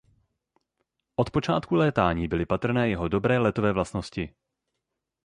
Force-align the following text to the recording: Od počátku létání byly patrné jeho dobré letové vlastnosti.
Od 1.15 1.29
počátku 1.31 1.75
létání 1.75 2.27
byly 2.27 2.45
patrné 2.45 2.89
jeho 2.89 3.07
dobré 3.07 3.39
letové 3.39 3.73
vlastnosti. 3.73 4.35